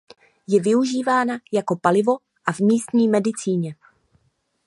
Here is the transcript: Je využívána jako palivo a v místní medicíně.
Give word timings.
Je 0.47 0.59
využívána 0.61 1.37
jako 1.53 1.75
palivo 1.75 2.17
a 2.45 2.51
v 2.51 2.59
místní 2.59 3.07
medicíně. 3.07 3.75